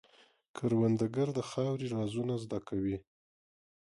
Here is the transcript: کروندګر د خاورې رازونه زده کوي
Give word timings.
کروندګر 0.55 1.27
د 1.37 1.39
خاورې 1.49 1.87
رازونه 1.95 2.33
زده 2.43 2.59
کوي 2.67 2.97